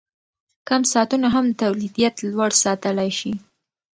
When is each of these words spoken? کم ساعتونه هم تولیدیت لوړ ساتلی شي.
کم 0.67 0.81
ساعتونه 0.91 1.27
هم 1.35 1.45
تولیدیت 1.61 2.15
لوړ 2.31 2.51
ساتلی 2.63 3.11
شي. 3.19 3.31